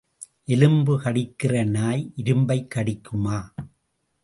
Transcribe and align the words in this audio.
எலும்பு 0.45 0.93
கடிக்கிற 1.01 1.63
நாய் 1.65 2.11
இரும்பைக் 2.15 2.71
கடிக்குமா? 2.75 3.37